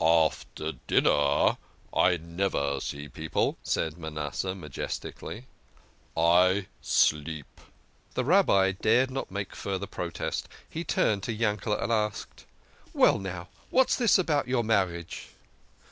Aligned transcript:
"After 0.03 0.71
dinner 0.87 1.57
I 1.95 2.17
never 2.17 2.79
see 2.79 3.07
people," 3.07 3.59
said 3.61 3.99
Manasseh 3.99 4.55
majes 4.55 4.99
tically;" 4.99 5.43
I 6.17 6.65
sleep." 6.81 7.61
The 8.15 8.25
Rabbi 8.25 8.71
dared 8.71 9.11
not 9.11 9.29
make 9.29 9.55
further 9.55 9.85
protest: 9.85 10.49
he 10.67 10.83
turned 10.83 11.21
to 11.21 11.37
Yankeld 11.37 11.83
and 11.83 11.91
asked, 11.91 12.45
"Well, 12.93 13.19
now, 13.19 13.49
what's 13.69 13.95
this 13.95 14.17
about 14.17 14.47
your 14.47 14.63
marriage?" 14.63 15.27